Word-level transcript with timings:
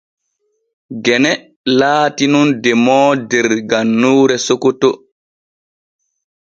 Gene 1.07 1.31
laati 1.79 2.25
nun 2.33 2.49
demoowo 2.63 3.11
der 3.35 3.47
gannuure 3.69 4.35
Sokoto. 4.49 4.91